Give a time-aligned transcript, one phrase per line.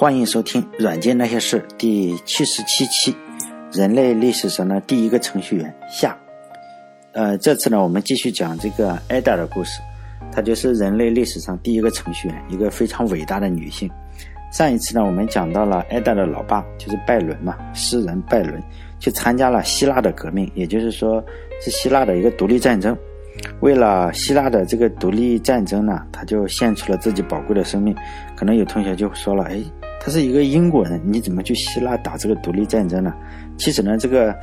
[0.00, 3.14] 欢迎收听《软件那些事》第七十七期，
[3.70, 6.16] 人类历史上的第一个程序员下。
[7.12, 9.82] 呃，这次呢，我们继续讲这个艾达的故事。
[10.32, 13.90] 她就是人类历史上第一个程序员，一个非常伟大的女性。
[14.50, 18.58] 上一次呢，我们讲到了艾达的老爸，就是拜伦嘛，诗人拜伦，
[18.98, 21.22] 去参加了希腊的革命，也就是说
[21.60, 22.96] 是希腊的一个独立战争。
[23.60, 27.94] 为了希腊的这个独立战争呢，他就献出了自己宝贵的生命。
[28.34, 29.62] 可能有同学就说了，哎。
[30.00, 33.14] 他是一个英国人，你怎么去希腊打这个独立战争呢？
[33.58, 34.34] 其实呢，这个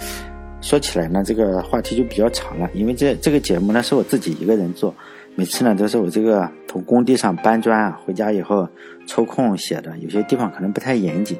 [0.61, 2.69] 说起来呢，这个话题就比较长了。
[2.75, 4.93] 因为这这个节目呢，是我自己一个人做，
[5.33, 8.69] 每次呢都是我这个从工地上搬砖啊，回家以后
[9.07, 9.97] 抽空写的。
[9.97, 11.35] 有些地方可能不太严谨，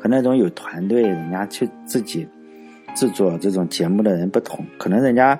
[0.00, 2.26] 和那种有团队人家去自己
[2.94, 4.64] 制作这种节目的人不同。
[4.78, 5.38] 可能人家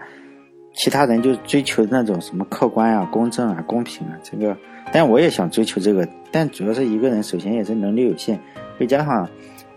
[0.78, 4.56] 其他人就追求那种什么客观啊、公正啊、公平啊，这个。
[4.92, 8.38] 但我也想追求这个，但主要是一个人，首先也是能力有限，
[8.78, 9.28] 再加上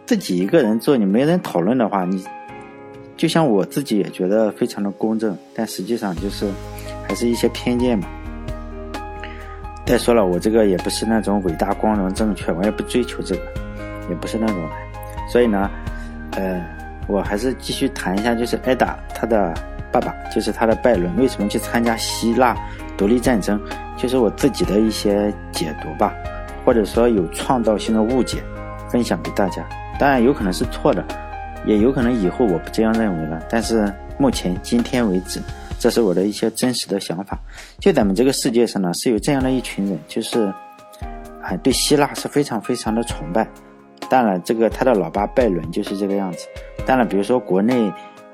[0.05, 2.23] 自己一个人做，你没人讨论的话，你
[3.17, 6.47] 就像我自己也觉得非常的公正，但实际上就是
[7.07, 8.07] 还是一些偏见嘛。
[9.85, 13.41] 再说了，我这个也不是那种伟大、光荣、正确，我也不追求这个，
[14.07, 14.69] 也不是那种人，
[15.29, 15.69] 所以呢，
[16.37, 16.63] 呃，
[17.07, 19.53] 我还是继续谈一下，就是艾达他的
[19.91, 22.55] 爸爸，就是他的拜伦，为什么去参加希腊
[22.97, 23.59] 独立战争？
[23.97, 26.13] 就是我自己的一些解读吧，
[26.65, 28.41] 或者说有创造性的误解，
[28.89, 29.63] 分享给大家。
[29.99, 31.05] 当然有可能是错的，
[31.65, 33.39] 也有可能以后我不这样认为了。
[33.49, 35.39] 但是目前今天为止，
[35.77, 37.37] 这是我的一些真实的想法。
[37.79, 40.45] 就咱们这个世界上呢，是有这样的一群人，就是
[41.43, 43.47] 啊，对希腊是非常非常的崇拜。
[44.09, 46.47] 当然，这个他的老爸拜伦就是这个样子。
[46.85, 47.91] 当然，比如说国内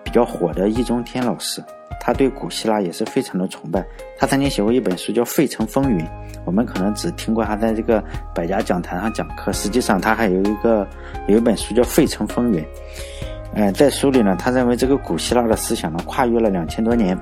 [0.07, 1.61] 比较火的易中天老师。
[1.99, 3.85] 他对古希腊也是非常的崇拜。
[4.17, 5.99] 他曾经写过一本书叫《费城风云》，
[6.45, 8.01] 我们可能只听过他在这个
[8.33, 10.87] 百家讲坛上讲课，实际上他还有一个
[11.27, 12.63] 有一本书叫《费城风云》。
[13.53, 17.17] 嗯，在书里呢，他认为这个古希腊的思想呢，跨越了两千多年，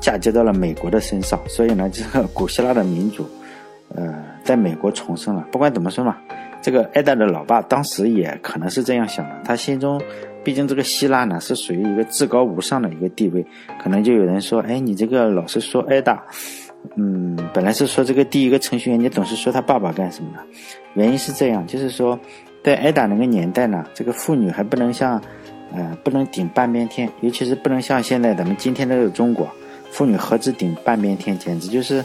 [0.00, 3.28] 嫁接到了美国的身上，所以呢，这个古希腊的民主，
[3.94, 5.44] 呃，在美国重生了。
[5.52, 6.16] 不管怎么说嘛，
[6.62, 10.00] 这个艾达的老爸当时也可能是这样想的，他心中。
[10.48, 13.44] 毕竟这个希腊呢是属于一个至高无上的一个地位，
[13.78, 16.24] 可能就有人说，哎，你这个老是说挨打，
[16.96, 20.38] 嗯，本来是说这个第一个程序员，你总是说他爸爸干什么呢？
[20.94, 22.18] 原因是这样，就是说，
[22.64, 25.22] 在挨打那个年代呢，这个妇女还不能像，
[25.70, 29.46] 呃，不能顶半边天，尤其是不能像现在咱们今天的中国，
[29.90, 32.02] 妇女何止顶半边天，简直就是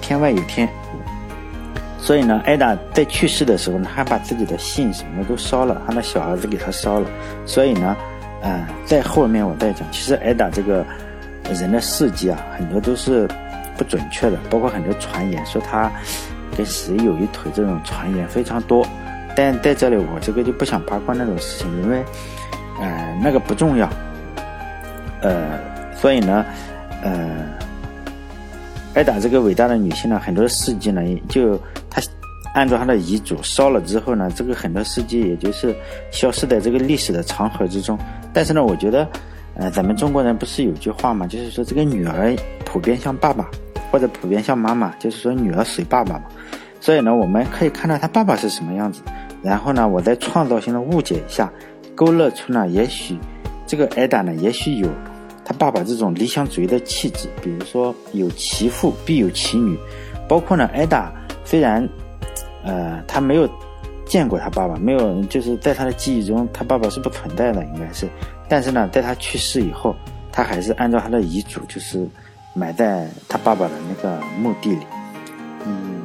[0.00, 0.68] 天外有天。
[1.98, 7.10] 所以呢，艾达在去世的时候呢，还把自己的信什么都烧了，他的小儿子给他烧了。
[7.44, 7.96] 所以呢，
[8.40, 10.84] 呃，在后面我再讲，其实艾达这个
[11.52, 13.28] 人的事迹啊，很多都是
[13.76, 15.90] 不准确的，包括很多传言说他
[16.56, 18.86] 跟谁有一腿这种传言非常多。
[19.34, 22.02] 但在这里我这个就不想八卦那种事情，因为
[22.80, 23.88] 呃那个不重要。
[25.20, 25.58] 呃，
[25.96, 26.44] 所以呢，
[27.02, 27.44] 呃，
[28.98, 31.56] 艾达这个伟大的女性呢，很多事迹呢就
[31.88, 32.02] 她。
[32.54, 35.72] 按照她的遗嘱烧了之后呢，这个很多事迹也就是
[36.10, 37.96] 消失在这个历史的长河之中。
[38.32, 39.06] 但是呢，我觉得，
[39.54, 43.48] 呃，咱们中国人不是有句话嘛，就是说这个女儿普遍像爸爸，
[43.92, 46.24] 或者普遍像妈妈，就是说女儿随爸爸嘛。
[46.80, 49.02] 所以呢，我们可以看到他爸爸是什么样子，
[49.42, 51.52] 然后呢，我再创造性的误解一下，
[51.94, 53.16] 勾勒出呢，也许
[53.66, 54.88] 这个艾达呢，也许有
[55.48, 59.76] 他爸爸这种理想主义的气质，比如说有其父必有其女，
[60.28, 61.10] 包括呢，艾达
[61.44, 61.88] 虽然。
[62.64, 63.48] 呃，他没有
[64.04, 68.06] 见过他爸爸，没有，就是在他的记忆中，他爸爸是不存在的，应该是。
[68.48, 69.94] 但是呢，在他去世以后，
[70.32, 72.06] 他还是按照他的遗嘱，就是
[72.52, 74.84] 埋在他爸爸的那个墓地里。
[75.64, 76.02] 嗯，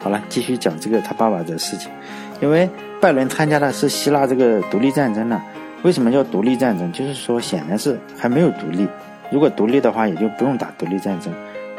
[0.00, 1.88] 好了，继续讲这个他爸爸的事情。
[2.40, 2.68] 因为
[3.00, 5.40] 拜伦参加的是希腊这个独立战争呢，
[5.82, 6.90] 为什么叫独立战争？
[6.92, 8.86] 就是说，显然是还没有独立。
[9.30, 11.32] 如果独立的话，也就不用打独立战争。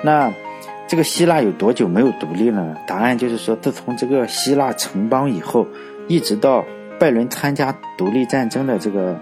[0.03, 0.31] 那。
[0.87, 2.77] 这个希腊有多久没有独立了？
[2.85, 5.65] 答案就是说，自从这个希腊城邦以后，
[6.09, 6.65] 一直到
[6.99, 9.17] 拜伦参加独立战争的这个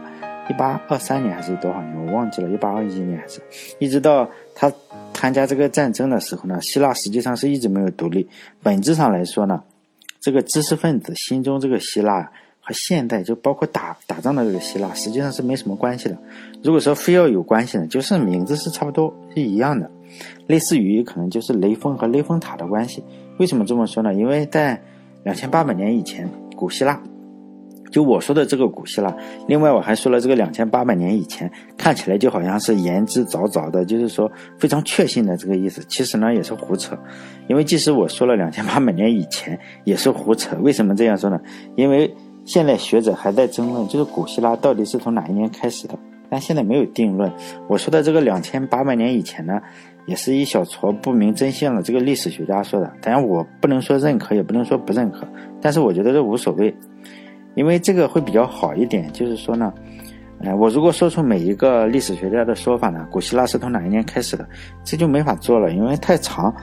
[0.50, 3.40] 一八二三年还是多少年，我忘记了，一八二一年还是，
[3.78, 4.72] 一直到他
[5.14, 8.28] 参加这个战争的时候呢，希腊实际上是一直没有独立。
[8.64, 9.62] 本质上来说呢，
[10.20, 12.32] 这个知识分子心中这个希腊
[12.70, 16.16] 和现代就包括打打仗的这个希腊，实际上是没什么关系的。
[16.62, 19.90] 如果说非要有关系呢，就是名字是差不多是一样的。
[20.46, 23.04] 类似于可能就是雷锋和雷峰塔的关系，
[23.40, 24.14] 为什么这么说呢？
[24.14, 24.80] 因为在
[25.24, 27.02] 两千八百年以前，古希腊
[27.90, 29.12] 就我说的这个古希腊，
[29.48, 35.84] 另外我还说了这个两千八百年以前，看起来就好像是言之凿凿的，就是说非常确信的这个意思。
[35.88, 36.96] 其实呢也是胡扯，
[37.48, 40.56] 因为即使我说了两千八百年以前也是胡扯。
[40.62, 41.40] 为什么这样说呢？
[41.76, 42.14] 因为
[42.46, 45.98] 现在学者还在争论，就是古希腊到底是从哪一年开始的，
[46.30, 47.32] 但现在没有定论。
[47.68, 49.62] 我说的这个两千八百年以前呢，
[50.06, 55.28] 也是一小撮不明真相的这个历史学家说的，当然我不能说认可，也不能说不认可，
[55.62, 56.76] 但是我觉得这无所谓。
[57.56, 59.74] 因为这个会比较好一点，就是说呢，
[60.40, 64.48] 呃，我如果说出每一个历史学家的说法呢，古希腊是从哪一年开始的，
[64.84, 66.54] 这就没法做了，因为太长。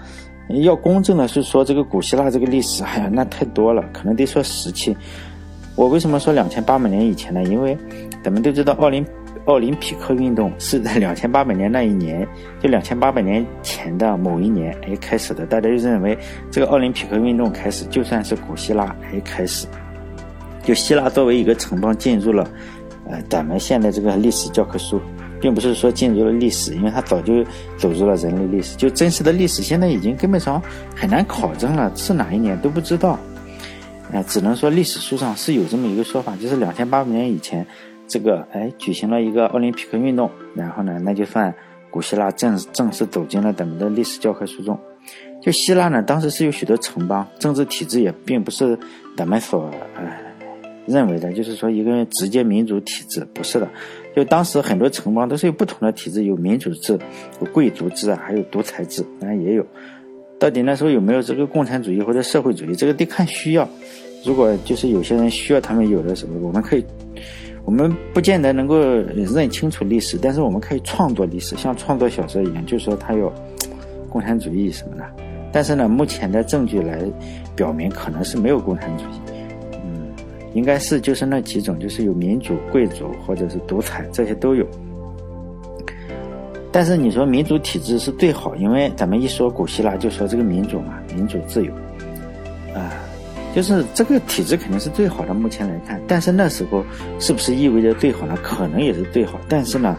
[0.63, 4.97] 要公正的是说这个古希腊这个历史，哎呀，那太多了，可能得说十期。
[5.77, 7.45] 我为什么说两千八百年以前呢？
[7.45, 7.77] 因为
[8.25, 9.07] 咱们都知道奥林
[9.45, 12.27] 奥林匹克运动是在 两千八百年那一年，
[12.61, 16.17] 就两千八百年前的某一年哎开始的，大家就认为
[16.51, 19.67] 这个奥林匹克运动开始就算是古希腊哎开始。
[20.63, 22.51] 就希腊作为一个城邦进入了，
[23.09, 24.99] 呃，咱们现在这个历史教科书，
[25.41, 27.45] 并不是说进入了历史，因为它早就
[27.77, 28.75] 走入了人类历史。
[28.77, 30.61] 就真实的历史，现在已经根本上
[30.97, 33.17] 很难考证了，是哪一年都不知道。
[34.13, 37.67] 哎，只能说历史书上是有这么一个说法，就是两千八百年以前，
[38.07, 41.55] 这个哎举行了一个奥林匹克运动，然后呢，那就算
[41.91, 44.79] 古希腊正正式走进了咱们的历史教科书中。
[45.43, 48.79] 就希腊呢，当时是有许多城邦，政治体制也并不是
[49.17, 50.27] 咱们所呃。
[50.87, 53.69] 认为的就是说一个直接民主体制不是的，
[54.15, 56.97] 就当时很多城邦都是有不同的体制，有民主制，
[57.41, 59.67] 有贵族制啊，还有独裁制，当然也有。
[60.39, 63.69] 到底那时候有没有这个共产主义或者社会主义，这个得看需要。
[64.25, 66.85] 如果就是有些人需要他们有的时候，我们可以，
[67.65, 73.33] 我们不见得能够认清楚历史，但是我们可以创作历史，像创作小说一样，就是说它有
[74.11, 75.05] 共产主义什么的。
[75.53, 77.01] 但是呢，目前的证据来
[77.55, 79.21] 表明，可能是没有共产主义。
[79.85, 80.13] 嗯
[80.53, 84.67] 应该是就是那几种，就是有民主、贵族或者是独裁，这些都有。
[86.77, 91.73] 但是你说民主体制是最好，因为咱们一说古希腊就说这个民主嘛，民主自由，
[92.75, 92.93] 啊，
[93.55, 95.33] 就是这个体制肯定是最好的。
[95.33, 96.85] 目前来看，但是那时候
[97.19, 98.37] 是不是意味着最好呢？
[98.43, 99.97] 可能也是最好，但是呢？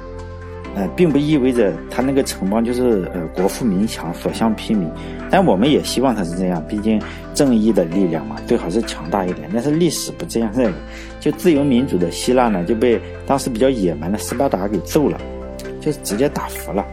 [0.75, 4.87] 呃，并不意味着他那个城邦就是呃国富民强、所向披靡，
[5.31, 7.01] 但我们也希望他是这样，毕竟
[7.33, 9.49] 正义的力量嘛，最好是强大一点。
[9.51, 10.77] 但是历史不这样认为，
[11.19, 15.19] 就自由民主的希腊呢，就被当时比较野蛮的斯巴达给揍了，
[15.79, 16.85] 就直接打服了。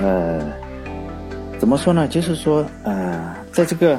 [0.00, 0.40] 呃，
[1.58, 2.08] 怎么说呢？
[2.08, 3.98] 就是说，呃，在这个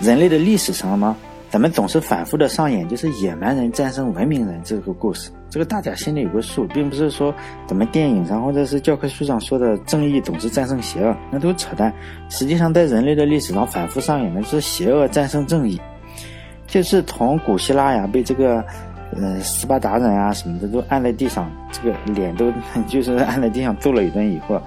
[0.00, 1.16] 人类的历史上嘛。
[1.50, 7.30] 咱们总是反复的上演，就是野蛮人战胜文明人这个故事，这个大家心里有个数，并不是说
[7.66, 11.92] 咱们电影上或者是教科书上说的正义总是战胜邪恶，那都扯淡。
[12.30, 15.78] 实际上，在人类的历史上反复上演的是邪恶战胜正义，
[16.66, 18.64] 就是从古希腊呀被这个，
[19.20, 22.52] 呃，斯巴达人啊什么的都按在地上，这个脸都
[22.88, 24.60] 就是按在地上揍了一顿以后，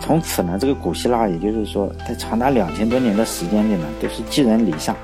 [0.00, 4.94] 从此呢，这个古希腊也就是说，在长达两千多年的时间里呢，都是寄人篱下。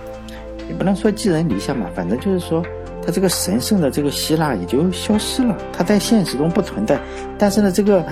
[0.68, 2.62] 也不能说寄人篱下嘛，反正就是说，
[3.04, 6.98] 他这个神圣的这个希腊也就消失了，他在现实中不存在。
[7.38, 8.04] 但是呢，这个，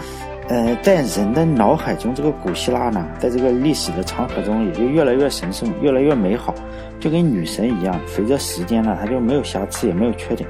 [0.48, 6.54] 呃，在人的脑海中，这个古希腊呢，在这个历史的长河中，也就越来越神圣，越来越美好，
[7.00, 7.98] 就跟女神一样。
[8.06, 10.48] 随着时间呢，它就没有瑕疵，也没有缺点。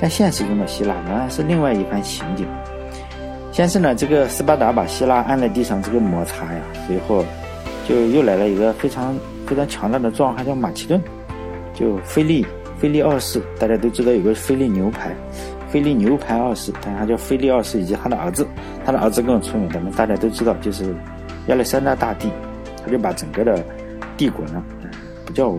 [0.00, 2.46] 但现实中的希腊仍然是另外一番情景。
[3.52, 7.24] 先是呢，这个斯巴达把希腊按在地上这个摩擦呀，随后
[7.86, 9.14] 就又来了一个非常
[9.46, 10.98] 非常强大的壮汉，叫马其顿。
[11.74, 12.46] 就菲利，
[12.78, 15.14] 菲利二世，大家都知道有个菲利牛排，
[15.70, 18.46] 菲利牛排二世，但他叫菲利二世，以及他的儿子，
[18.84, 20.94] 他的儿子更出名，咱们大家都知道，就是
[21.48, 22.30] 亚历山大大帝，
[22.84, 23.62] 他就把整个的
[24.16, 24.62] 帝国呢，
[25.26, 25.50] 不叫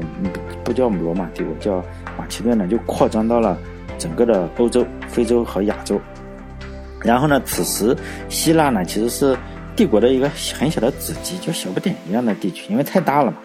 [0.63, 1.77] 不叫罗马帝国，叫
[2.17, 3.57] 马其顿呢，就扩张到了
[3.97, 5.99] 整个的欧洲、非洲和亚洲。
[7.03, 7.95] 然后呢，此时
[8.29, 9.37] 希腊呢，其实是
[9.75, 13.37] 帝国的一个很小的子集，就小不点一样的地区，因为太大了嘛。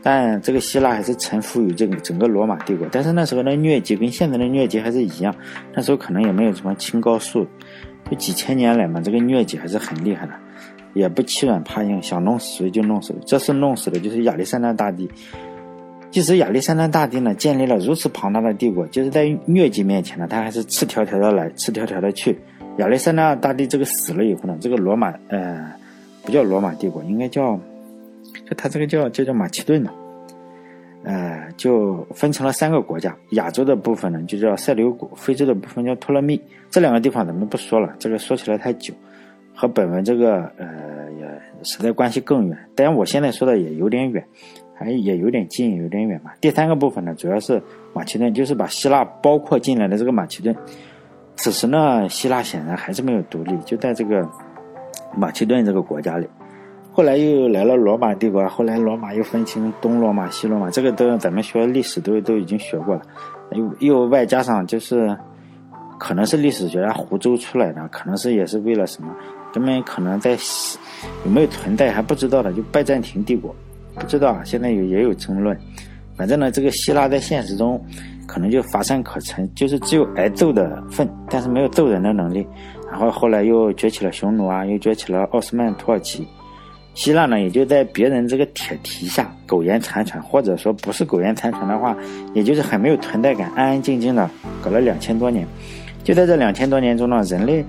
[0.00, 5.34] 但这个希腊还是臣服于这个整个罗马帝国，但是那时候的疟疾跟现在的疟疾还是一样，
[5.74, 7.44] 那时候可能也没有什么青蒿素，
[8.08, 10.32] 就几千年来嘛，这个疟疾还是很厉害的，
[10.94, 13.16] 也不欺软怕硬，想弄死谁就弄死谁。
[13.26, 15.10] 这次弄死的就是亚历山大大帝。
[16.10, 22.38] 即使亚历山大大帝呢建立了如此庞大的帝国，就是在疟疾面前呢，他还是赤条条的来，赤条条的去。
[22.78, 25.72] 亚历山大大帝这个死了以后呢，这个罗马呃
[26.22, 27.58] 不叫罗马帝国，应该叫。
[28.48, 29.90] 就他这个叫叫叫马其顿呢，
[31.04, 33.14] 呃，就分成了三个国家。
[33.32, 36.40] 亚洲的部分呢就叫塞琉古，非洲的部分叫托勒密。
[36.70, 38.94] 这两个地方咱们不说了，这个说起来太久，
[39.54, 42.58] 和本文这个呃也实在关系更远。
[42.74, 44.24] 当然我现在说的也有点远，
[44.74, 46.34] 还也有点近，有点远吧。
[46.40, 47.62] 第三个部分呢，主要是
[47.92, 50.56] 马其顿，就是把希腊包括进来的这个马其顿。
[51.36, 54.28] 此时呢，希腊显然还是没有独立，就在这个
[55.14, 56.26] 马其顿这个国家里。
[56.98, 63.02] 后来又来了罗马帝国，后来罗马又分清东罗马、西罗马，这个都咱们学历史都都已经学过了。
[63.52, 65.16] 又又外加上就是，
[65.96, 69.14] 可能是历史学家胡诌出来的，可能是也是为了什么，
[69.54, 70.36] 根本可能在
[71.24, 73.54] 有没有存在还不知道的，就拜占庭帝国，
[73.94, 75.56] 不知道，现在有也有争论。
[76.16, 77.80] 反正呢，这个希腊在现实中
[78.26, 82.44] 可能就乏善可陈，就是只有挨揍的份，但是没有揍人的能力。
[82.90, 86.26] 然后后来又崛起了匈奴啊，又崛起了奥斯曼土耳其。
[86.98, 91.96] 希腊呢，也就在别人这个铁蹄下苟延残喘，或者说不是苟延残喘的话，
[92.34, 94.28] 也就是很没有存在感，安安静静的
[94.60, 95.46] 搞了两千多年。
[96.02, 97.64] 就在这两千多年中呢，人类，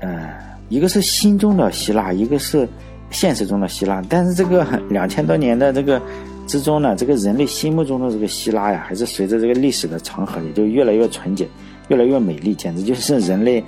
[0.00, 0.30] 呃，
[0.68, 2.68] 一个是心中的希腊，一个是
[3.10, 4.02] 现实中的希腊。
[4.08, 6.02] 但是这个两千多年的这个
[6.48, 11.46] 之中呢，这个人类心目中的这个希腊呀，还是随着这个历史的长河，也就越来越纯洁，
[11.86, 13.62] 越来越美丽，简直就是人类。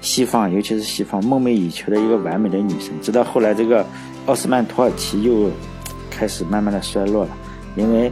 [0.00, 3.84] 西方，尤其是西方梦寐以求的一个完美的女神，直到后来这个
[4.26, 5.50] 奥斯曼土耳其又
[6.10, 7.30] 开始慢慢的衰落了，
[7.76, 8.10] 因为，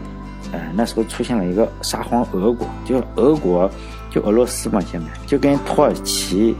[0.52, 3.70] 呃，那时候出现了一个沙皇俄国，就俄国，
[4.10, 6.54] 就俄罗斯嘛，现在就跟土耳其，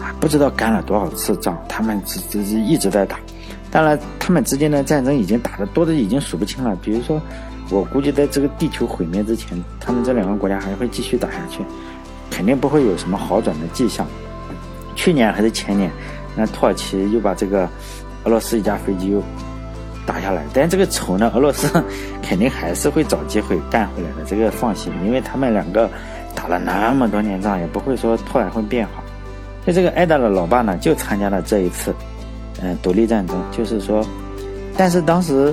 [0.00, 3.18] 啊，不知道干了多少次仗，他们只只是一直在打，
[3.70, 7.20] 当然，他们之间的战争已经打的多的已经数不清了，比如说，
[7.70, 11.60] 我估计在这个地球毁灭之前，他们这两个国家还会继续打下去，
[12.30, 14.04] 肯定不会有什么好转的迹象。
[15.00, 15.90] 去年还是前年，
[16.36, 17.66] 那土耳其又把这个
[18.24, 19.22] 俄罗斯一架飞机又
[20.04, 21.82] 打下来，但这个仇呢，俄罗斯
[22.20, 25.88] 肯定还是会找机会干回来的，这个放心，因为他们两个
[26.34, 29.02] 打了那么多年仗，也不会说突然会变好。
[29.64, 31.94] 就这个艾达的老爸呢，就参加了这一次，
[32.60, 34.06] 嗯，独立战争，就是说，
[34.76, 35.50] 但是当时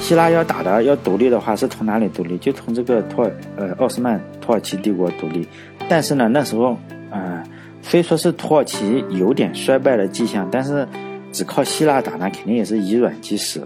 [0.00, 2.36] 希腊要打的要独立的话，是从哪里独立？
[2.38, 5.46] 就从这个土耳呃奥斯曼土耳其帝国独立，
[5.88, 6.76] 但是呢，那时候，
[7.12, 7.40] 嗯。
[7.86, 10.88] 虽说是土耳其有点衰败的迹象，但是
[11.30, 13.62] 只靠希腊打呢，肯定也是以软击实，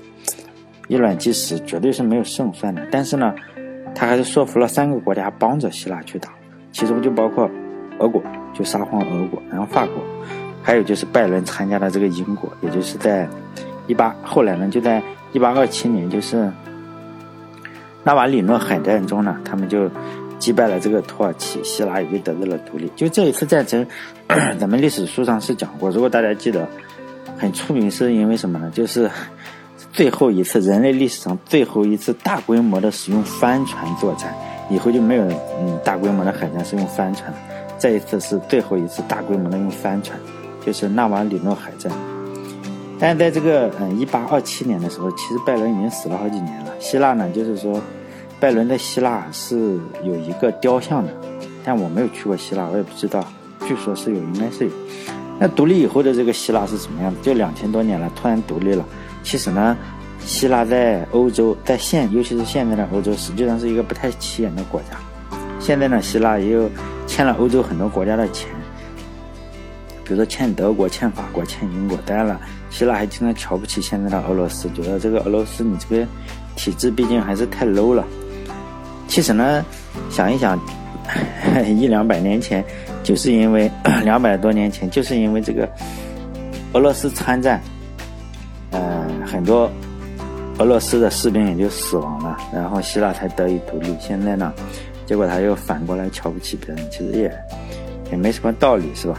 [0.89, 2.85] 以软击实绝对是没有胜算的。
[2.91, 3.33] 但是呢，
[3.95, 6.31] 他还是说服了三个国家帮着希腊去打，
[6.73, 7.49] 其中就包括
[8.01, 8.21] 俄国，
[8.53, 10.03] 就沙皇俄国，然后法国，
[10.65, 13.27] 还有就是拜伦参加的这个英国，也就是在
[13.87, 15.01] 一八后来呢，就在
[15.33, 16.51] 一八二七年，就是
[18.03, 19.89] 纳瓦里诺海战中呢，他们就。
[20.39, 22.91] 击败了这个土耳其，希腊也就得到了独立。
[22.95, 23.85] 就这一次战争，
[24.59, 25.91] 咱们历史书上是讲过。
[25.91, 26.69] 如果大家记得，
[27.37, 28.71] 很出名是因为什么呢？
[28.73, 29.11] 就是
[29.93, 34.33] 最后一次人类历史上最后一次大规模的使用帆船作战，
[34.71, 35.25] 以后就没有
[35.61, 37.33] 嗯大规模的海战是用帆船。
[37.79, 40.19] 这一次是最后一次大规模的用帆船，
[40.65, 41.93] 就是纳瓦里诺海战。
[43.01, 46.73] 但是在这个嗯一八二七年的时候，其实拜伦已经死了好几年了。
[46.81, 47.81] 希腊呢，就是说。
[48.41, 51.13] 拜伦的希腊是有一个雕像的，
[51.65, 53.27] 但我没有去过希腊，我也不知道。
[53.67, 54.71] 据说是有，应该是有。
[55.41, 57.21] 那独立以后的这个希腊是什么样的？
[57.21, 58.85] 就两千多年了，突然独立了。
[59.25, 59.77] 其实呢，
[60.21, 64.99] 希腊在欧洲，在现，尤其是现在的欧洲，实际上是一个不太起眼的国家。
[65.59, 66.71] 现在呢，希腊也有
[67.09, 68.49] 欠了欧洲很多国家的钱，
[70.05, 71.99] 比如说欠德国、欠法国、欠英国。
[72.07, 72.41] 当然了，
[72.71, 76.07] 希腊还经常瞧不起现在的俄罗斯，觉得这个俄罗斯你这个
[76.55, 78.07] 体制毕竟还是太 low 了。
[79.09, 79.65] 其实呢，
[80.11, 80.61] 想一想，
[81.67, 82.63] 一两百年前，
[83.03, 83.69] 就是因为
[84.05, 85.69] 两百多年前，就是因为这个
[86.75, 87.61] 俄罗斯参战，
[88.71, 89.69] 呃，很多
[90.59, 93.97] 俄罗斯的士兵也就死亡了，然后希腊才得以独立。
[93.99, 94.53] 现在呢，
[95.07, 97.33] 结果他又反过来瞧不起别人，其实也
[98.13, 99.19] 也没什么道理，是吧？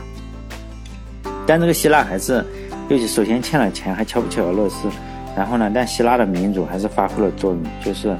[1.47, 2.45] 但这个希腊还是，
[2.89, 4.87] 尤其首先欠了钱，还瞧不起俄罗斯，
[5.35, 8.15] 然后呢，但希腊的民主还是发挥了作用，就是。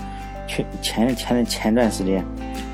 [0.50, 2.26] 去前前前段时间，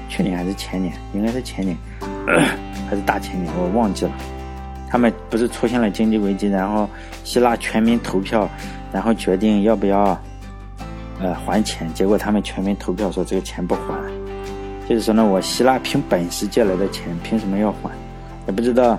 [0.08, 1.78] 去年还是前年，应该是前年，
[2.90, 4.12] 还是大前年，我忘记了。
[4.90, 6.90] 他们不是出现了经济危机，然后
[7.26, 8.50] 希腊全民投票，
[8.94, 10.18] 然后决定要不要
[11.20, 11.94] 呃还钱。
[11.94, 13.94] 结果他们全民投票说这个钱不还，
[14.88, 17.92] 就是说呢，我希腊凭本事借来的钱，凭什么要还？
[18.48, 18.98] 也不知道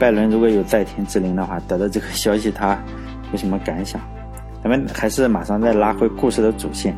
[0.00, 2.76] 拜伦如果有在天之灵的话，得到这个消息他
[3.30, 4.00] 有什么感想？
[4.64, 6.92] 咱们还是马上再拉回故事的主线。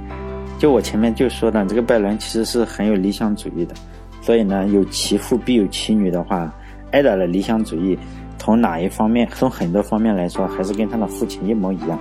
[0.66, 3.75] 就我前面就说的，这个拜伦其实是很有理想主义的，
[4.20, 6.52] 所以呢，有其父必有其女的话，
[6.90, 7.96] 艾达的理想主义
[8.37, 11.96] 从哪一方面，从很多方面来说，还是跟他的父亲一模一样。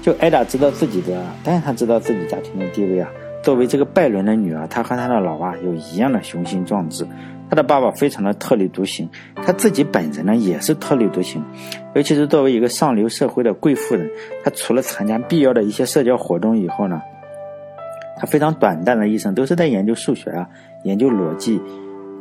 [0.00, 3.10] 就艾达知道自己的，但是他知道自己家庭的地位啊。
[3.42, 7.04] 作为这个拜伦的女儿，她和她的老爸有一样的雄心壮志，
[7.50, 9.08] 他的爸爸非常的特立独行，
[9.44, 11.42] 他自己本人呢也是特立独行，
[11.96, 14.08] 尤其是作为一个上流社会的贵妇人，
[14.44, 17.02] 她除了参加必要的一些社交活动以后呢，
[18.18, 20.48] 他非常短暂的一生都是在研究数学啊，
[20.84, 21.60] 研究逻辑，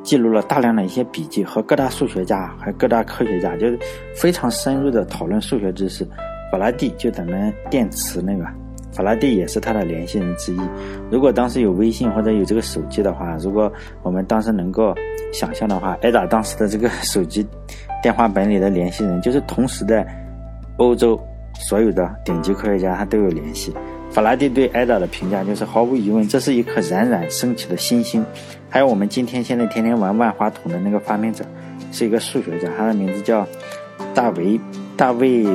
[0.04, 3.78] 记录了大量的一些笔记，和各大数学家还各大科学家就是
[4.16, 6.08] 非常深入的讨论数学知识。
[6.52, 8.46] 法拉第就咱们电池那个。
[8.94, 10.60] 法拉第也是他的联系人之一。
[11.12, 14.96] 如果当时有微信或者有这个手机的话，如果我们当时能够
[15.32, 17.46] 想象的话，艾达当时的这个 手机
[18.02, 20.08] 电话本里的联系人，就是同时在
[20.78, 21.20] 欧洲
[21.54, 23.72] 所有的顶级科学家，他都有联系。
[24.18, 28.26] 法拉第对艾达的评价就是：毫无疑问，这是一颗冉冉升起的新星。
[28.68, 31.46] 还有我们今天现在天天玩万花筒的那个发明者，
[31.92, 33.48] 是一个数学家，他的名字叫
[34.16, 34.60] 大维
[34.98, 35.46] 大卫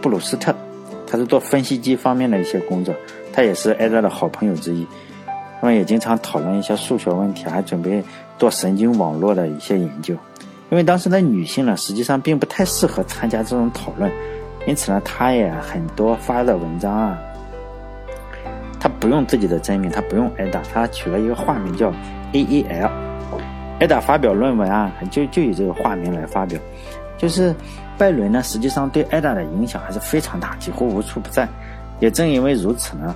[0.00, 0.54] 布鲁斯特。
[1.08, 2.94] 他是做分析机方面的一些工作，
[3.32, 4.86] 他也是艾达的好朋友之一，
[5.60, 8.00] 他们也经常讨论一些数学问题，还准备
[8.38, 10.14] 做神经网络的一些研究。
[10.70, 14.08] 因为当时的女性呢，实际上并不太适合参加这种讨论，
[14.68, 17.18] 因此呢，他也很多发的文章啊，
[19.04, 21.92] 不用自己的真名，他不用艾达，他取了一个化名叫
[22.32, 22.90] A A L。
[23.78, 26.58] 艾达发表论文啊，就就以这个化名来发表，
[27.18, 27.54] 就是。
[27.96, 31.48] 拜伦呢，实际上对艾达的影响还是非常大，几乎无处不在。
[32.00, 33.14] 也正因为如此呢，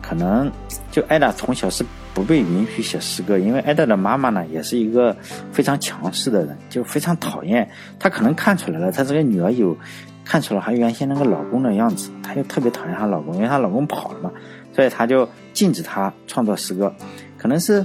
[0.00, 0.48] 可能
[0.92, 5.16] 就艾达从小是不被允许写诗歌，因为艾达的妈妈呢，也是一个
[5.50, 7.68] 非常强势的人，就非常讨厌。
[7.98, 9.76] 她可能看出来了，她这个女儿有
[10.24, 14.30] 看出了她原先那个老公的样子，她又特别讨厌她老公，因为她老公跑了嘛，
[14.72, 16.94] 所以她就禁止她创作诗歌。
[17.38, 17.84] 可能是，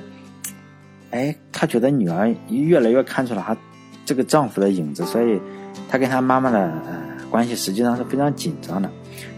[1.11, 3.55] 哎，她觉得女儿越来越看出了她
[4.05, 5.39] 这个丈夫的影子，所以。
[5.89, 8.89] 他跟他妈妈的呃关系实际上是非常紧张的。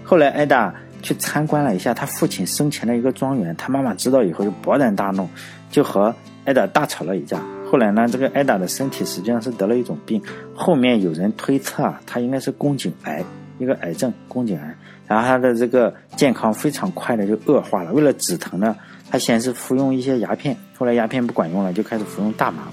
[0.03, 5.27] 后来艾达去参观了一下他父亲生前的一个庄园，他妈妈知道以后就勃然大怒，
[5.71, 6.13] 就和
[6.45, 7.41] 艾达大吵了一架。
[7.69, 10.21] 后来呢，这个艾达的身体实际上是得了一种病，
[10.53, 13.25] 后面有人推测啊，他应该是宫颈癌，
[13.59, 14.75] 一个癌症宫颈癌。
[15.07, 17.93] 然后他的这个健康非常快的就恶化了。
[17.93, 18.75] 为了止疼呢，
[19.09, 22.63] 他先是服用一些鸦片，后来鸦片不管用了，就开始服用大麻。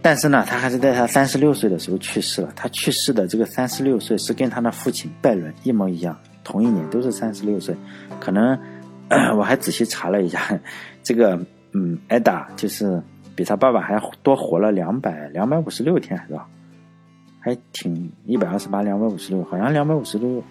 [0.00, 2.50] 但是呢，他还是在他三十六岁的时候去世了。
[2.56, 7.74] 他去世的这个三十六岁是跟他的父亲拜伦一模一样，同一年都是三十六岁。
[8.18, 8.58] 可能
[9.36, 10.58] 我还仔细查了一下，
[11.02, 11.38] 这个
[11.72, 13.02] 嗯，艾达就是
[13.34, 16.48] 比他爸爸还多活了两百两百五十六天，是吧？
[17.46, 20.42] 还挺一百二十八，两百五十六，好像两百五十六，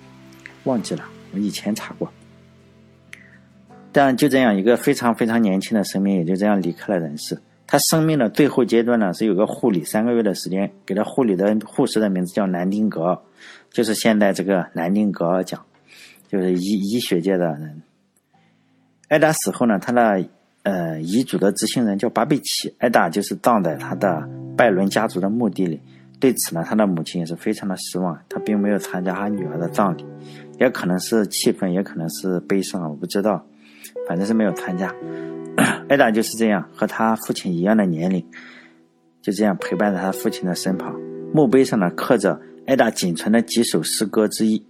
[0.64, 1.04] 忘记了，
[1.34, 2.10] 我以前查过。
[3.92, 7.38] 但就这样一个非常非常年轻的生命，也就这样离开了人世。
[7.68, 13.20] 他生命的最后阶段呢，是有个护理三个月的时间，给他护理的护士的名字叫南丁格尔，
[13.72, 15.62] 就是现在这个南丁格尔奖，
[16.30, 17.82] 就是医医学界的人。
[19.10, 20.26] 艾达死后呢，他的
[20.64, 25.82] 呃遗嘱的执行人叫巴贝奇，艾达就是葬在他的拜伦家族的墓地里。
[26.20, 30.06] 对此呢，他的母亲也是非常的失望，他并没有参加他女儿的葬礼，
[30.60, 33.46] 也可能是气愤，也可能是悲伤，我不知道，
[34.08, 34.94] 反正是没有参加。
[35.88, 38.26] 艾达就是这样，和他父亲一样的年龄，
[39.22, 40.96] 就这样陪伴在他父亲的身旁。
[41.34, 44.66] 墓碑上呢刻着艾达仅存的几首诗歌之一，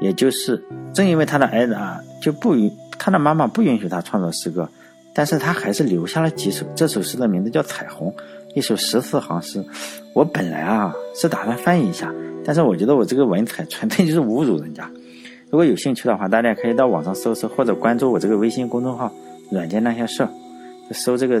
[0.00, 0.62] 也就是
[0.92, 4.68] 正因为他的艾达就不允他的妈妈不允许他创作诗歌，
[5.14, 6.64] 但是他还是留下了几首。
[6.74, 8.08] 这首诗的名字叫《彩虹》，
[8.54, 9.64] 一首十四行诗。
[10.12, 12.12] 我本来啊是打算翻译一下，
[12.44, 14.88] 但是我觉得我这个文采纯粹就是侮辱人家。
[15.50, 19.12] 如果有兴趣的话，大家可以到网上搜搜，或者关注我这个微信公众号。
[19.50, 20.28] 软件那些事儿，
[20.88, 21.40] 就搜这个，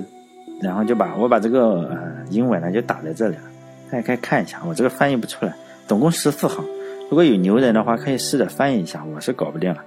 [0.60, 1.98] 然后就把我把这个呃
[2.30, 3.42] 英文呢就打在这里了，
[3.90, 4.60] 大家可以看一下。
[4.68, 5.54] 我这个翻译不出来，
[5.88, 6.62] 总共十四行。
[7.08, 9.82] 如果有牛人的话，可以试着翻译一下，我是搞不定了。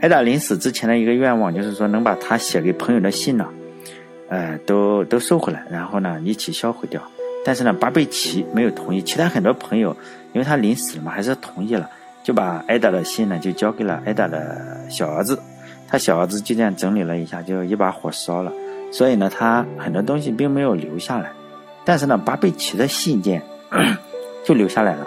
[0.00, 3.48] 艾达临死之前的一个愿望就是说能把他写给朋友的信呢，
[4.28, 7.00] 呃，都都收回来，然后呢一起销毁掉。
[7.44, 9.96] 但是呢，巴贝奇没有同意，其他很多朋友
[10.32, 11.88] 因为他临死了嘛，还是同意了，
[12.24, 15.38] 就把艾达的信呢就交给了艾达的小儿子。
[15.88, 18.52] 他小儿子就这样整理了一下，就一把火烧了。
[18.90, 21.30] 所以呢，他很多东西并没有留下来。
[21.84, 23.40] 但是呢，巴贝奇的信件
[24.44, 25.06] 就留下来了。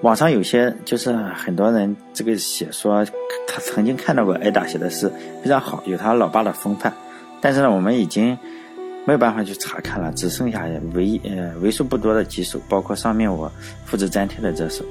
[0.00, 3.06] 网上有些就是很多人这个写说，
[3.46, 5.08] 他曾经看到过艾达写的诗
[5.44, 6.92] 非常好，有他老爸的风范。
[7.42, 8.38] 但是呢，我们已经
[9.04, 13.50] 没有办法去查看了，只剩下为呃为数不多的几首，包括上面我
[13.84, 14.84] 复制粘贴的这首。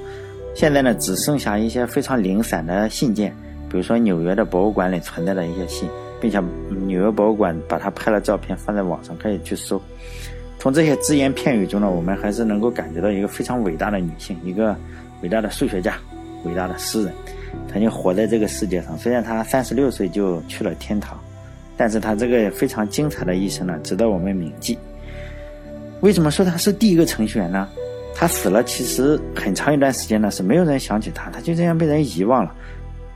[0.54, 3.34] 现在呢，只剩下一些非常零散的信件。
[3.70, 5.88] 比如说纽约的博物馆里存在的一些信，
[6.20, 6.38] 并且
[6.86, 9.80] 纽约博物馆把它拍了照片放在网上，可以去搜。
[10.58, 14.76] 从这些只言片语中呢，我们还是能够感觉到一个非常伟大的女性，一个
[15.22, 15.96] 伟大的数学家，
[16.44, 17.14] 伟大的诗人，
[17.72, 18.96] 曾经活在这个世界上。
[18.98, 21.18] 虽然她三十六岁就去了天堂，
[21.82, 24.78] 但是他这个非常精彩的一生呢，值得我们铭记。
[26.00, 27.68] 为什么说他是第一个程序员呢？
[28.14, 32.54] 他死了，其实很长一段时间呢是没有人想起他，他就这样被人遗忘了。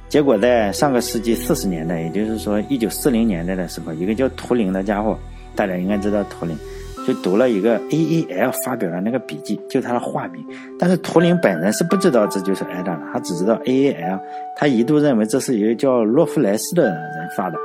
[0.09, 5.16] 结果在上个世纪四十年代，也就是说一九四零年代的时候，一个叫图灵的家伙，
[5.55, 6.59] 大家应该知道图灵，
[7.07, 10.44] 就读了一个 A A L 发表的那个笔记，就他的化名。
[10.76, 14.18] 但是图灵本人是不知道这就是艾达的，他只知道 A A L。
[14.57, 17.57] 他一度认为这是一个叫洛夫莱斯的人发的。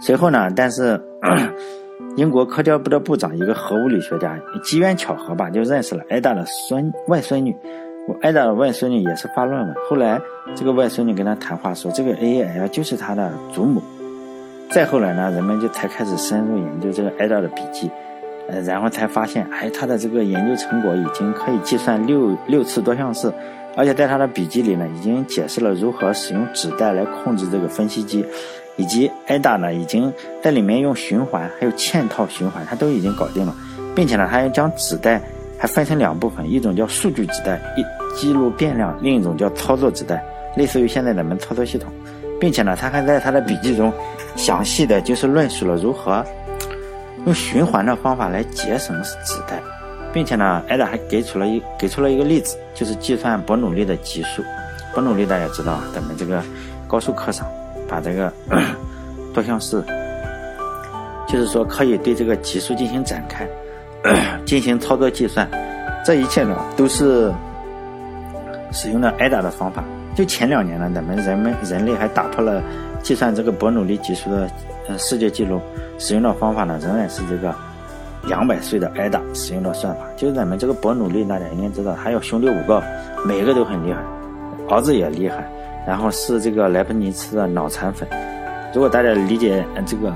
[0.00, 1.00] 随后呢，但是
[2.16, 7.54] 英国科教部的部长一个核物理学家，机缘巧合吧，就认识了艾达的孙外孙女。
[8.22, 10.18] 艾达的外孙女也是发论文，后来
[10.54, 13.82] 这个外孙女跟他谈话说，这个 A A L 就是他的祖母。
[14.70, 17.90] 再后来呢，人们就才开始深入研究这个艾达的笔记，
[18.48, 23.30] 呃，然后才发现，哎，他的这个研究成果已经可以计算六六次多项式，
[23.76, 28.24] 而且在他的笔记里呢，已经解释了如何使用纸带来控制这个分析机，
[28.78, 30.10] 以及艾达呢，已经
[30.42, 33.54] 在里面用循环还有嵌套循环，他都已经搞定了，
[33.94, 35.20] 并且呢，他还将纸带
[35.58, 37.84] 还分成两部分，一种叫数据纸带，一。
[38.16, 40.20] 记录变量，另一种叫操作纸带，
[40.56, 41.92] 类似于现在咱们操作系统，
[42.40, 43.92] 并且呢，他还在他的笔记中
[44.34, 46.24] 详细的就是论述了如何
[47.26, 49.62] 用循环的方法来节省纸带，
[50.12, 54.42] 并且呢，艾达还给出了一给出了一个例子，就是计算伯努利的级数。
[54.92, 56.42] 伯努利大家知道啊，咱们这个
[56.88, 57.46] 高数课上
[57.88, 58.32] 把这个
[59.32, 59.82] 多项式，
[61.26, 63.48] 就是说可以对这个级数进行展开，
[64.44, 65.48] 进行操作计算，
[66.04, 67.32] 这一切呢都是。
[68.70, 69.82] 使用了挨打的方法，
[70.14, 72.62] 就前两年呢，咱们人们人类还打破了
[73.02, 74.46] 计算这个伯努利级数的
[74.88, 75.58] 呃世界纪录。
[75.98, 77.54] 使用的方法呢，仍然是这个
[78.24, 80.00] 两百岁的挨打使用的算法。
[80.18, 82.82] 就是咱们这个伯努利，大家应该知道，还有兄弟五个，
[83.24, 84.02] 每个都很厉害，
[84.68, 85.50] 儿子也厉害，
[85.88, 88.06] 然后是这个莱布尼茨的脑残粉。
[88.74, 90.12] 如果大家理解这个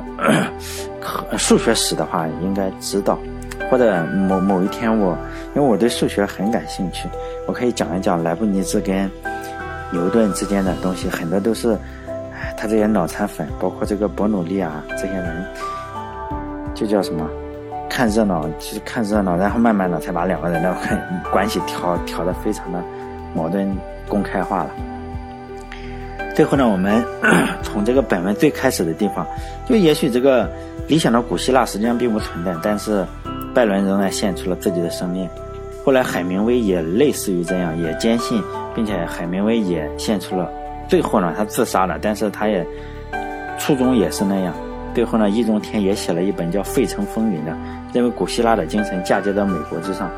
[1.38, 3.18] 数学史的话，应该知道。
[3.70, 5.16] 或者某某一天，我
[5.54, 7.08] 因为我对数学很感兴趣，
[7.48, 9.10] 我可以讲一讲莱布尼茨跟
[9.90, 11.74] 牛顿之间的东西，很多都是，
[12.54, 15.46] 他这些脑残粉，包括这个伯努利啊，这些人，
[16.74, 17.26] 就叫什么，
[17.88, 20.76] 看热闹，就是看热闹，然后慢慢的才把两个人的
[21.32, 22.78] 关系调调的非常的
[23.34, 23.74] 矛盾
[24.06, 24.70] 公开化了。
[26.34, 27.04] 最后呢，我们
[27.62, 29.26] 从这个本文最开始的地方，
[29.68, 30.50] 就也许这个
[30.88, 33.06] 理想的古希腊实际上并不存在，但是。
[33.54, 35.28] 拜伦仍然献出了自己的生命，
[35.84, 38.42] 后来海明威也类似于这样，也坚信，
[38.74, 40.50] 并且海明威也献出了。
[40.88, 42.66] 最后呢，他自杀了，但是他也
[43.58, 44.54] 初衷也是那样。
[44.94, 47.54] 最后呢，易中天也写了一本叫《费城风云》的，
[47.92, 50.10] 认为古希腊的精神嫁接到美国之上，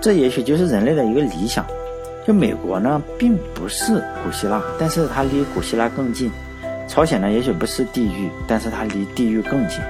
[0.00, 1.64] 这也许就是人类的一个理想。
[2.30, 6.30] 就美国呢，并不是古希腊，但是它离古希腊更近；
[6.86, 9.80] 朝鲜呢，也许不是地狱，但是它离地狱更近。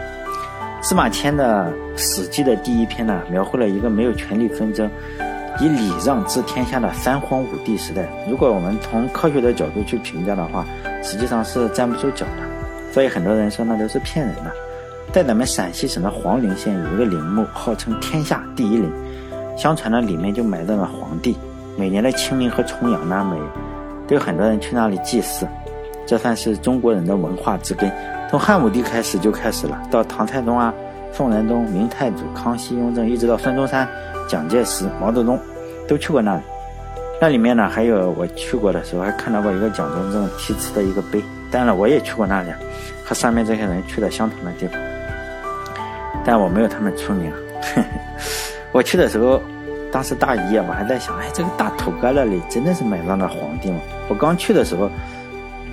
[0.80, 4.90] 司马迁的《史记》的第一篇呢，描绘了一个没有权力纷争、
[5.60, 8.08] 以礼让治天下的三皇五帝时代。
[8.26, 10.64] 如果我们从科学的角度去评价的话，
[11.02, 12.90] 实际上是站不住脚的。
[12.90, 14.50] 所以很多人说那都是骗人的。
[15.12, 18.90] 在咱们陕西省的黄陵县有一个陵墓，号称天下第一陵。
[19.58, 21.36] 相传呢，里面就埋葬了皇帝。
[21.80, 23.38] 每年的清明和重阳呢，每
[24.06, 25.48] 都有很多人去那里祭祀。
[26.06, 27.90] 这算是中国人的文化之根。
[28.28, 30.74] 从汉武帝开始就开始了，到唐太宗啊、
[31.10, 33.88] 宋仁宗、明太祖、康熙、雍正，一直到孙中山、
[34.28, 35.40] 蒋介石、毛泽东，
[35.88, 36.42] 都去过那里。
[37.18, 41.18] 那里面呢，还有我去过的时候，还看到过一个蒋中正题词的一个碑。
[41.50, 42.50] 当然了，我也去过那里，
[43.06, 44.78] 和上面这些人去的相同的地方，
[46.26, 47.32] 但我没有他们出名。
[48.70, 49.40] 我去的时候，
[49.92, 53.78] 当时大一，我还在想，哎，这个大土疙瘩里真的是埋葬的皇帝吗？
[54.08, 54.90] 我刚去的时候。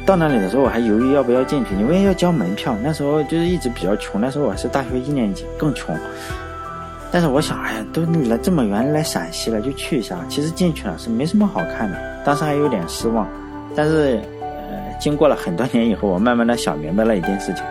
[0.05, 2.73] 到那里的时候，我还犹豫要不要进去，因为要交门票。
[2.81, 5.93] 那时候就是一直比较穷，那时候我是大学一年级，更穷。
[7.11, 10.17] 但是我想，哎呀，都来这么远来陕西了，就去一下。
[10.29, 13.27] 其实进去了是没什么好看的，当时还有点失望。
[13.75, 17.65] 但是，呃，经过了很多年以后，我慢慢的想明白了一件事情：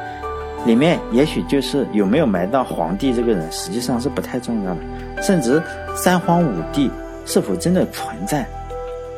[0.66, 5.22] 里面也许就是有没有埋葬皇帝这个人，实际上是不太重要的。
[5.22, 5.62] 甚至
[5.94, 6.90] 三皇五帝
[7.24, 8.46] 是否真的存在，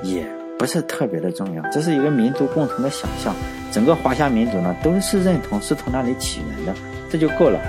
[0.02, 0.24] 也。
[0.58, 3.32] 不是特别的重要，这是一个民族共同的想象。
[3.70, 6.74] 整个华夏民族呢，都是认同是从那里起源的，
[7.08, 7.60] 这就够了。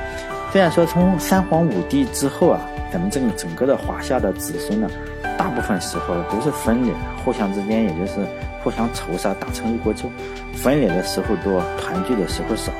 [0.52, 2.60] 虽然说从三皇五帝之后啊，
[2.92, 4.90] 咱们这个整个的华夏的子孙呢，
[5.38, 6.92] 大部分时候都是分裂，
[7.24, 8.26] 互相之间也就是
[8.64, 10.10] 互相仇杀，打成一锅粥。
[10.56, 12.72] 分裂的时候多，团聚的时候少。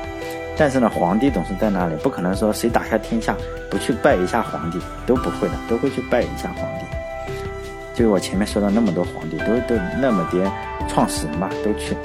[0.60, 3.34] 但是呢，皇帝总是在那里，不可能说谁打下天下
[3.70, 6.84] 不去拜一下皇帝，都不会的，都会去拜一下皇帝。
[7.94, 10.52] 就是我前面说的那么多皇帝，都都那么点
[10.86, 11.96] 创始人吧，都去。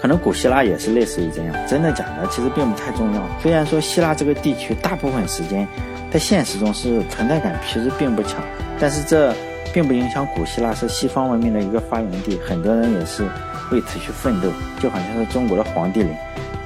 [0.00, 3.20] 可能古希腊也是类似于这样，真的假的其实并不太重要。
[3.42, 5.66] 虽然说希腊这个地区大部分时间
[6.12, 8.40] 在现实中是存在感其实并不强，
[8.78, 9.34] 但是这
[9.74, 13.24] 并不影响古希腊是西方文明的一个发源地，很多人也是
[13.72, 14.48] 为此去奋斗，
[14.80, 16.14] 就好像是中国的黄帝陵，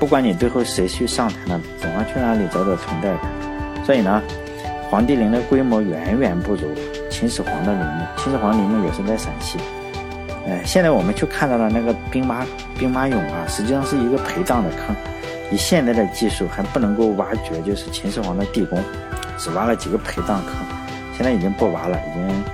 [0.04, 3.20] 不管你最后谁去上台了，总要去那里找找存在感。
[3.86, 4.22] 所以呢，
[4.90, 6.68] 黄帝陵的规模远远不如
[7.08, 9.58] 秦始皇的陵墓，秦始皇陵墓也是在陕西。
[10.46, 12.44] 哎，现在我们去看到的那个兵马
[12.78, 14.94] 兵马俑啊，实际上是一个陪葬的坑。
[15.50, 18.78] 以现在的技术还不能够挖掘，就是秦始皇的地宫，
[19.38, 20.52] 只挖了几个陪葬坑，
[21.16, 22.44] 现在已经不挖了，已经，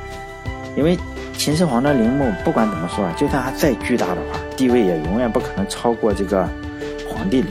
[0.76, 0.96] 因为
[1.36, 6.48] 秦始皇的陵墓不管怎么说啊，就算它再巨大的话，地位也永远不可能超过这个
[7.20, 7.50] 黄帝陵。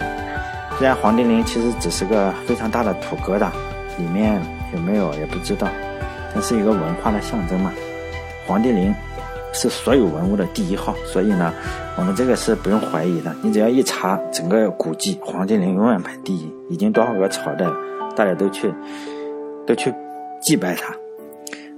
[0.79, 3.49] 虽然黄帝陵其实只是个非常大的土疙瘩，
[3.99, 4.41] 里面
[4.73, 5.67] 有没有也不知道，
[6.33, 7.71] 它是一个文化的象征嘛，
[8.47, 8.93] 黄帝陵。
[9.51, 11.51] 是所有文物的第一号，所以呢，
[11.97, 13.35] 我们这个是不用怀疑的。
[13.41, 16.53] 你只要一查整个古迹，黄帝陵永远排第一。
[16.69, 17.65] 已经多少个朝代，
[18.15, 18.71] 大家都去
[19.65, 19.91] 都去
[20.39, 20.93] 祭拜它。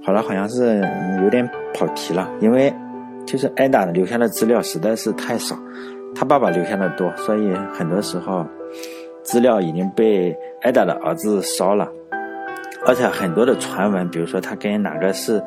[0.04, 0.86] 好了，好像是
[1.22, 2.70] 有点跑题了，因为
[3.24, 5.56] 就是挨打的留下的资料实在是太少，
[6.14, 8.46] 他爸爸留下的多，所以很多时候
[9.22, 11.88] 资料已经被挨打的儿子烧了，
[12.86, 15.42] 而且很多的传闻，比如说他跟哪个是。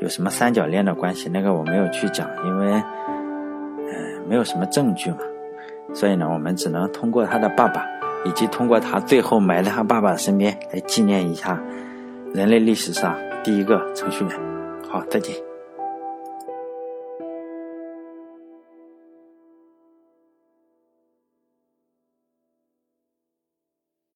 [0.00, 1.28] 有什么三角恋的关系？
[1.28, 5.18] 那个我没有去讲，因为，嗯，没有什么证据嘛，
[5.94, 7.86] 所以呢，我们只能通过他的爸爸，
[8.24, 11.62] 以及通过他最后埋在他爸爸身边来纪念一下
[12.34, 14.36] 人类历史上第一个程序员。
[14.88, 15.51] 好，再见。